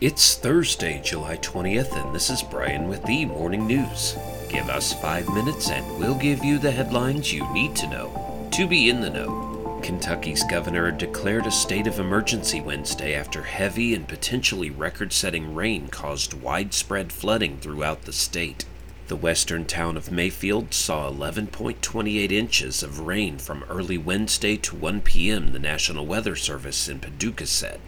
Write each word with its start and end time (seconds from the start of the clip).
It's 0.00 0.34
Thursday, 0.34 0.98
July 1.04 1.36
20th, 1.36 1.94
and 2.02 2.14
this 2.14 2.30
is 2.30 2.42
Brian 2.42 2.88
with 2.88 3.04
the 3.04 3.26
Morning 3.26 3.66
News. 3.66 4.16
Give 4.48 4.70
us 4.70 4.94
five 4.94 5.28
minutes 5.28 5.68
and 5.68 5.98
we'll 5.98 6.14
give 6.14 6.42
you 6.42 6.58
the 6.58 6.70
headlines 6.70 7.34
you 7.34 7.46
need 7.52 7.76
to 7.76 7.86
know 7.86 8.48
to 8.52 8.66
be 8.66 8.88
in 8.88 9.02
the 9.02 9.10
know. 9.10 9.78
Kentucky's 9.82 10.42
governor 10.44 10.90
declared 10.90 11.44
a 11.44 11.50
state 11.50 11.86
of 11.86 11.98
emergency 11.98 12.62
Wednesday 12.62 13.14
after 13.14 13.42
heavy 13.42 13.94
and 13.94 14.08
potentially 14.08 14.70
record 14.70 15.12
setting 15.12 15.54
rain 15.54 15.88
caused 15.88 16.32
widespread 16.32 17.12
flooding 17.12 17.58
throughout 17.58 18.04
the 18.04 18.12
state. 18.14 18.64
The 19.08 19.16
western 19.16 19.66
town 19.66 19.98
of 19.98 20.10
Mayfield 20.10 20.72
saw 20.72 21.10
11.28 21.10 22.32
inches 22.32 22.82
of 22.82 23.00
rain 23.00 23.36
from 23.36 23.64
early 23.68 23.98
Wednesday 23.98 24.56
to 24.56 24.76
1 24.76 25.02
p.m., 25.02 25.52
the 25.52 25.58
National 25.58 26.06
Weather 26.06 26.36
Service 26.36 26.88
in 26.88 27.00
Paducah 27.00 27.46
said. 27.46 27.80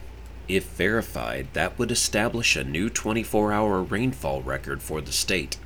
If 0.47 0.65
verified, 0.71 1.47
that 1.53 1.79
would 1.79 1.89
establish 1.89 2.55
a 2.55 2.63
new 2.65 2.89
24 2.89 3.53
hour 3.53 3.81
rainfall 3.81 4.41
record 4.41 4.81
for 4.81 4.99
the 4.99 5.13
state. 5.13 5.57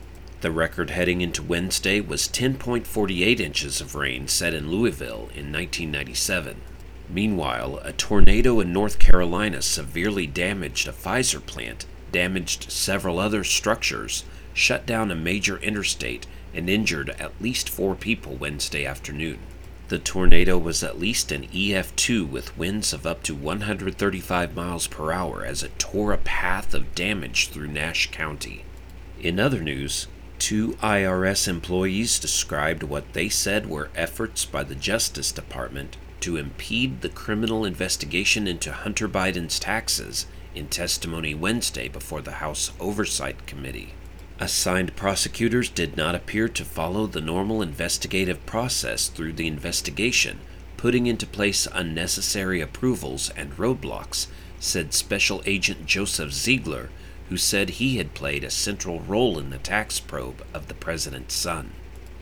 The 0.42 0.52
record 0.52 0.92
heading 0.92 1.22
into 1.22 1.42
Wednesday 1.42 2.00
was 2.00 2.28
10.48 2.28 3.40
inches 3.40 3.82
of 3.82 3.96
rain 3.96 4.28
set 4.28 4.54
in 4.54 4.70
Louisville 4.70 5.30
in 5.34 5.52
1997. 5.52 6.62
Meanwhile, 7.10 7.80
a 7.84 7.92
tornado 7.92 8.60
in 8.60 8.72
North 8.72 9.00
Carolina 9.00 9.64
severely 9.64 10.28
damaged 10.28 10.88
a 10.88 10.92
Pfizer 10.92 11.44
plant, 11.44 11.88
damaged 12.12 12.72
several 12.72 13.18
other 13.18 13.44
structures, 13.44 14.26
shut 14.54 14.86
down 14.86 15.10
a 15.10 15.16
major 15.16 15.58
interstate, 15.58 16.28
and 16.54 16.70
injured 16.70 17.10
at 17.12 17.42
least 17.42 17.68
four 17.68 17.96
people 17.96 18.36
Wednesday 18.36 18.86
afternoon. 18.86 19.40
The 19.90 20.00
tornado 20.00 20.58
was 20.58 20.84
at 20.84 21.00
least 21.00 21.32
an 21.32 21.48
EF2 21.48 22.30
with 22.30 22.58
winds 22.58 22.92
of 22.92 23.08
up 23.08 23.24
to 23.24 23.34
135 23.34 24.54
miles 24.54 24.86
per 24.86 25.14
hour 25.14 25.46
as 25.46 25.64
it 25.64 25.80
tore 25.80 26.12
a 26.12 26.18
path 26.18 26.74
of 26.74 26.94
damage 26.94 27.48
through 27.48 27.68
Nash 27.68 28.12
County. 28.12 28.66
In 29.22 29.40
other 29.40 29.62
news, 29.62 30.08
two 30.40 30.74
IRS 30.82 31.48
employees 31.48 32.20
described 32.20 32.84
what 32.84 33.14
they 33.14 33.30
said 33.30 33.70
were 33.70 33.90
efforts 33.96 34.44
by 34.44 34.64
the 34.64 34.76
Justice 34.76 35.32
Department 35.32 35.96
to 36.20 36.36
impede 36.36 37.00
the 37.00 37.08
criminal 37.08 37.64
investigation 37.64 38.46
into 38.46 38.74
Hunter 38.74 39.08
Biden's 39.08 39.58
taxes 39.58 40.28
in 40.54 40.68
testimony 40.68 41.34
Wednesday 41.34 41.88
before 41.88 42.22
the 42.22 42.44
House 42.44 42.72
Oversight 42.80 43.46
Committee. 43.48 43.94
Assigned 44.40 44.96
prosecutors 44.96 45.68
did 45.68 45.98
not 45.98 46.14
appear 46.14 46.48
to 46.48 46.64
follow 46.64 47.08
the 47.08 47.22
normal 47.22 47.64
investigative 47.64 48.46
process 48.46 49.08
through 49.08 49.34
the 49.34 49.48
investigation, 49.48 50.40
putting 50.78 51.08
into 51.08 51.26
place 51.26 51.68
unnecessary 51.74 52.62
approvals 52.62 53.32
and 53.32 53.58
roadblocks, 53.58 54.28
said 54.60 54.94
Special 54.94 55.42
Agent 55.48 55.88
Joseph 55.88 56.32
Ziegler, 56.32 56.90
who 57.30 57.38
said 57.38 57.72
he 57.72 57.98
had 57.98 58.14
played 58.14 58.44
a 58.44 58.52
central 58.52 59.00
role 59.00 59.40
in 59.40 59.50
the 59.50 59.58
tax 59.58 60.00
probe 60.00 60.46
of 60.54 60.68
the 60.68 60.76
president's 60.76 61.34
son. 61.34 61.72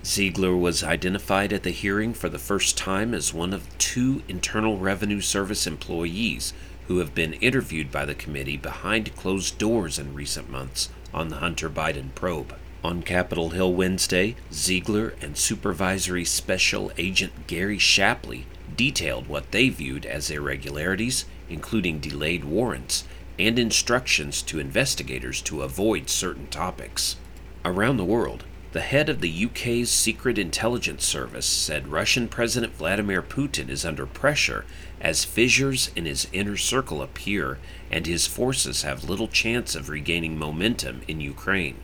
Ziegler 0.06 0.56
was 0.56 0.84
identified 0.84 1.52
at 1.52 1.64
the 1.64 1.72
hearing 1.72 2.14
for 2.14 2.30
the 2.30 2.40
first 2.40 2.78
time 2.78 3.14
as 3.14 3.34
one 3.34 3.52
of 3.52 3.78
two 3.78 4.24
Internal 4.30 4.78
Revenue 4.78 5.20
Service 5.20 5.68
employees 5.68 6.54
who 6.88 7.00
have 7.00 7.14
been 7.14 7.34
interviewed 7.34 7.92
by 7.92 8.06
the 8.06 8.16
committee 8.16 8.58
behind 8.58 9.16
closed 9.18 9.58
doors 9.58 10.00
in 10.00 10.14
recent 10.14 10.50
months 10.50 10.90
on 11.16 11.30
the 11.30 11.38
Hunter 11.38 11.70
Biden 11.70 12.14
probe. 12.14 12.54
On 12.84 13.02
Capitol 13.02 13.52
Hill 13.52 13.74
Wednesday, 13.74 14.36
Ziegler 14.54 15.16
and 15.22 15.38
Supervisory 15.38 16.26
Special 16.26 16.92
Agent 16.98 17.48
Gary 17.48 17.80
Shapley 17.80 18.46
detailed 18.76 19.28
what 19.28 19.52
they 19.52 19.70
viewed 19.70 20.06
as 20.06 20.30
irregularities, 20.30 21.26
including 21.50 22.00
delayed 22.00 22.44
warrants 22.44 23.06
and 23.40 23.58
instructions 23.58 24.42
to 24.44 24.60
investigators 24.60 25.42
to 25.44 25.62
avoid 25.62 26.10
certain 26.10 26.48
topics. 26.48 27.16
Around 27.64 27.98
the 27.98 28.06
world, 28.06 28.44
the 28.76 28.82
head 28.82 29.08
of 29.08 29.22
the 29.22 29.46
UK's 29.46 29.90
Secret 29.90 30.38
Intelligence 30.38 31.06
Service 31.06 31.46
said 31.46 31.88
Russian 31.88 32.28
President 32.28 32.74
Vladimir 32.74 33.22
Putin 33.22 33.70
is 33.70 33.86
under 33.86 34.06
pressure 34.06 34.66
as 35.00 35.24
fissures 35.24 35.92
in 35.96 36.04
his 36.04 36.28
inner 36.34 36.58
circle 36.58 37.02
appear 37.02 37.58
and 37.90 38.06
his 38.06 38.28
forces 38.28 38.82
have 38.82 39.06
little 39.10 39.30
chance 39.30 39.76
of 39.76 39.88
regaining 39.88 40.38
momentum 40.38 41.04
in 41.08 41.22
Ukraine. 41.22 41.78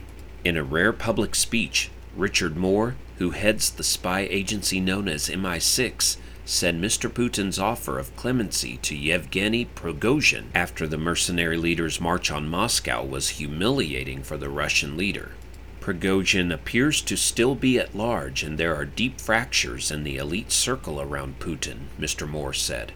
In 0.44 0.58
a 0.58 0.66
rare 0.66 0.92
public 0.92 1.34
speech, 1.34 1.90
Richard 2.14 2.58
Moore, 2.58 2.98
who 3.20 3.30
heads 3.30 3.70
the 3.70 3.86
spy 3.86 4.28
agency 4.30 4.82
known 4.82 5.08
as 5.08 5.30
MI6, 5.30 6.18
said 6.44 6.76
Mr. 6.76 7.10
Putin's 7.10 7.58
offer 7.58 8.00
of 8.00 8.14
clemency 8.18 8.76
to 8.82 8.98
Yevgeny 8.98 9.64
Prigozhin 9.64 10.48
after 10.54 10.86
the 10.88 10.98
mercenary 10.98 11.56
leader's 11.56 12.02
march 12.02 12.30
on 12.30 12.50
Moscow 12.50 13.02
was 13.02 13.40
humiliating 13.40 14.24
for 14.24 14.36
the 14.36 14.50
Russian 14.50 14.98
leader. 14.98 15.32
Prigozhin 15.82 16.54
appears 16.54 17.02
to 17.02 17.18
still 17.18 17.56
be 17.56 17.80
at 17.80 17.96
large, 17.96 18.44
and 18.44 18.58
there 18.58 18.76
are 18.76 18.86
deep 18.86 19.20
fractures 19.20 19.90
in 19.90 20.04
the 20.04 20.18
elite 20.18 20.52
circle 20.52 21.02
around 21.02 21.40
Putin, 21.40 21.88
Mr. 22.00 22.30
Moore 22.30 22.54
said. 22.54 22.94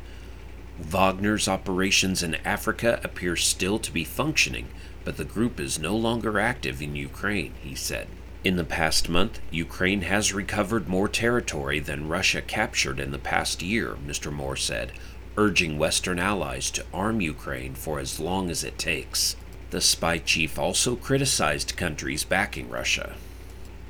Wagner's 0.79 1.47
operations 1.47 2.21
in 2.21 2.35
Africa 2.45 2.99
appear 3.03 3.35
still 3.35 3.79
to 3.79 3.91
be 3.91 4.03
functioning, 4.03 4.67
but 5.03 5.17
the 5.17 5.25
group 5.25 5.59
is 5.59 5.79
no 5.79 5.95
longer 5.95 6.39
active 6.39 6.79
in 6.79 6.95
Ukraine, 6.95 7.53
he 7.63 7.73
said. 7.73 8.07
In 8.43 8.55
the 8.55 8.63
past 8.63 9.09
month, 9.09 9.39
Ukraine 9.49 10.01
has 10.01 10.31
recovered 10.31 10.87
more 10.87 11.09
territory 11.09 11.79
than 11.79 12.07
Russia 12.07 12.41
captured 12.41 12.99
in 12.99 13.09
the 13.09 13.17
past 13.17 13.63
year, 13.63 13.97
Mr. 14.05 14.31
Moore 14.31 14.55
said, 14.55 14.91
urging 15.37 15.79
Western 15.79 16.19
allies 16.19 16.69
to 16.71 16.85
arm 16.93 17.19
Ukraine 17.19 17.73
for 17.73 17.99
as 17.99 18.19
long 18.19 18.51
as 18.51 18.63
it 18.63 18.77
takes. 18.77 19.35
The 19.71 19.81
spy 19.81 20.19
chief 20.19 20.59
also 20.59 20.95
criticized 20.95 21.75
countries 21.75 22.23
backing 22.23 22.69
Russia. 22.69 23.15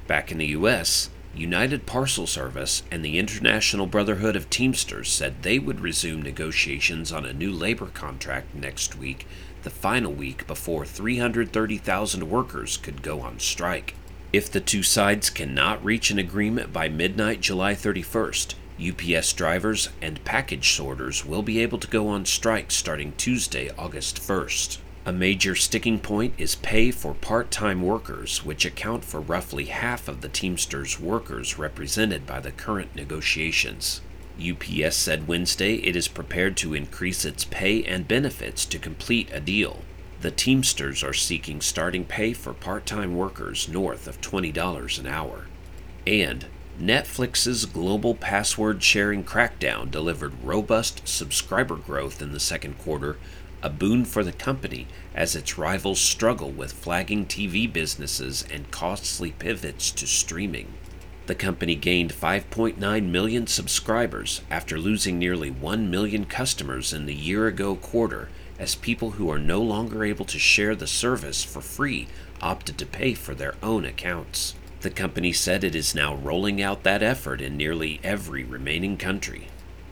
Back 0.08 0.32
in 0.32 0.38
the 0.38 0.48
U.S., 0.48 1.10
United 1.36 1.86
Parcel 1.86 2.26
Service 2.26 2.84
and 2.90 3.04
the 3.04 3.20
International 3.20 3.88
Brotherhood 3.88 4.38
of 4.38 4.50
Teamsters 4.50 5.12
said 5.12 5.44
they 5.44 5.60
would 5.60 5.82
resume 5.82 6.22
negotiations 6.22 7.12
on 7.12 7.26
a 7.26 7.34
new 7.34 7.52
labor 7.52 7.88
contract 7.88 8.56
next 8.56 8.96
week, 8.96 9.28
the 9.64 9.70
final 9.70 10.14
week 10.14 10.48
before 10.48 10.86
330,000 10.86 12.30
workers 12.30 12.78
could 12.78 13.02
go 13.02 13.20
on 13.20 13.40
strike. 13.40 13.96
If 14.32 14.50
the 14.50 14.62
two 14.62 14.84
sides 14.84 15.30
cannot 15.30 15.84
reach 15.84 16.10
an 16.10 16.20
agreement 16.20 16.72
by 16.72 16.88
midnight 16.88 17.42
July 17.42 17.74
31st, 17.74 18.56
UPS 18.80 19.34
drivers 19.34 19.90
and 20.02 20.24
package 20.24 20.72
sorters 20.72 21.26
will 21.26 21.42
be 21.42 21.60
able 21.60 21.80
to 21.80 21.88
go 21.88 22.08
on 22.08 22.26
strike 22.26 22.72
starting 22.72 23.14
Tuesday, 23.18 23.70
August 23.78 24.22
1st. 24.22 24.78
A 25.08 25.14
major 25.14 25.54
sticking 25.54 26.00
point 26.00 26.34
is 26.40 26.56
pay 26.56 26.90
for 26.90 27.14
part 27.14 27.52
time 27.52 27.84
workers, 27.84 28.44
which 28.44 28.66
account 28.66 29.06
for 29.06 29.22
roughly 29.22 29.66
half 29.66 30.08
of 30.08 30.22
the 30.22 30.30
Teamsters 30.30 31.00
workers 31.00 31.60
represented 31.60 32.26
by 32.26 32.40
the 32.40 32.52
current 32.52 32.96
negotiations. 32.96 34.02
UPS 34.42 34.96
said 34.96 35.28
Wednesday 35.28 35.76
it 35.76 35.96
is 35.96 36.08
prepared 36.08 36.58
to 36.58 36.74
increase 36.74 37.24
its 37.24 37.46
pay 37.46 37.84
and 37.84 38.08
benefits 38.08 38.66
to 38.66 38.80
complete 38.80 39.30
a 39.32 39.40
deal. 39.40 39.82
The 40.22 40.32
Teamsters 40.32 41.04
are 41.04 41.14
seeking 41.14 41.62
starting 41.62 42.06
pay 42.06 42.34
for 42.34 42.54
part 42.54 42.88
time 42.88 43.16
workers 43.16 43.70
north 43.70 44.08
of 44.08 44.22
$20 44.22 45.00
an 45.00 45.06
hour. 45.06 45.46
And 46.08 46.48
Netflix's 46.82 47.66
global 47.66 48.16
password 48.16 48.82
sharing 48.82 49.24
crackdown 49.24 49.92
delivered 49.92 50.44
robust 50.44 51.08
subscriber 51.08 51.76
growth 51.76 52.24
in 52.24 52.32
the 52.32 52.40
second 52.40 52.80
quarter 52.80 53.18
a 53.66 53.70
boon 53.70 54.06
for 54.06 54.24
the 54.24 54.32
company 54.32 54.86
as 55.16 55.36
its 55.36 55.58
rivals 55.58 56.00
struggle 56.00 56.52
with 56.52 56.72
flagging 56.72 57.26
TV 57.26 57.72
businesses 57.72 58.46
and 58.54 58.70
costly 58.70 59.32
pivots 59.32 59.90
to 59.90 60.06
streaming. 60.06 60.72
The 61.26 61.34
company 61.34 61.74
gained 61.74 62.14
5.9 62.14 63.10
million 63.10 63.48
subscribers 63.48 64.42
after 64.52 64.78
losing 64.78 65.18
nearly 65.18 65.50
1 65.50 65.90
million 65.90 66.26
customers 66.26 66.94
in 66.94 67.08
the 67.08 67.16
year 67.16 67.48
ago 67.48 67.76
quarter 67.76 68.30
as 68.60 68.76
people 68.76 69.12
who 69.12 69.32
are 69.32 69.40
no 69.40 69.64
longer 69.64 70.04
able 70.04 70.26
to 70.26 70.38
share 70.38 70.76
the 70.76 70.86
service 70.86 71.44
for 71.44 71.62
free 71.62 72.08
opted 72.44 72.78
to 72.78 72.86
pay 72.86 73.16
for 73.16 73.34
their 73.34 73.56
own 73.64 73.84
accounts. 73.84 74.54
The 74.82 74.92
company 74.92 75.34
said 75.34 75.64
it 75.64 75.74
is 75.74 75.96
now 75.96 76.14
rolling 76.14 76.62
out 76.62 76.84
that 76.84 77.02
effort 77.02 77.42
in 77.42 77.58
nearly 77.58 78.00
every 78.04 78.44
remaining 78.44 78.96
country. 78.96 79.48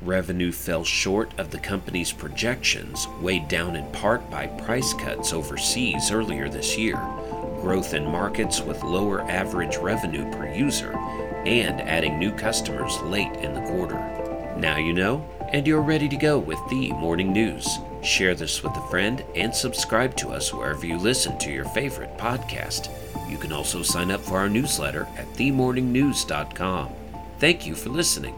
Revenue 0.05 0.51
fell 0.51 0.83
short 0.83 1.31
of 1.37 1.51
the 1.51 1.59
company's 1.59 2.11
projections, 2.11 3.07
weighed 3.21 3.47
down 3.47 3.77
in 3.77 3.89
part 3.91 4.29
by 4.29 4.47
price 4.47 4.93
cuts 4.93 5.31
overseas 5.31 6.11
earlier 6.11 6.49
this 6.49 6.77
year, 6.77 6.97
growth 7.61 7.93
in 7.93 8.05
markets 8.05 8.59
with 8.59 8.83
lower 8.83 9.21
average 9.31 9.77
revenue 9.77 10.29
per 10.33 10.53
user, 10.53 10.91
and 11.45 11.79
adding 11.81 12.19
new 12.19 12.31
customers 12.31 12.99
late 13.03 13.31
in 13.37 13.53
the 13.53 13.61
quarter. 13.61 13.95
Now 14.57 14.77
you 14.77 14.91
know, 14.91 15.25
and 15.53 15.65
you're 15.65 15.81
ready 15.81 16.09
to 16.09 16.17
go 16.17 16.37
with 16.37 16.59
the 16.69 16.91
morning 16.91 17.31
news. 17.31 17.65
Share 18.01 18.35
this 18.35 18.61
with 18.61 18.75
a 18.75 18.87
friend 18.89 19.23
and 19.35 19.55
subscribe 19.55 20.17
to 20.17 20.29
us 20.29 20.53
wherever 20.53 20.85
you 20.85 20.97
listen 20.97 21.37
to 21.39 21.51
your 21.51 21.65
favorite 21.65 22.17
podcast. 22.17 22.89
You 23.29 23.37
can 23.37 23.53
also 23.53 23.81
sign 23.83 24.11
up 24.11 24.19
for 24.19 24.37
our 24.37 24.49
newsletter 24.49 25.07
at 25.17 25.31
themorningnews.com. 25.33 26.89
Thank 27.39 27.65
you 27.65 27.75
for 27.75 27.89
listening. 27.89 28.35